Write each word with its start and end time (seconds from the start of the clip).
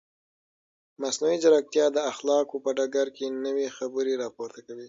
مصنوعي 1.01 1.37
ځیرکتیا 1.43 1.85
د 1.93 1.97
اخلاقو 2.11 2.55
په 2.63 2.69
ډګر 2.77 3.07
کې 3.17 3.25
نوې 3.45 3.67
خبرې 3.77 4.13
راپورته 4.23 4.59
کوي. 4.65 4.79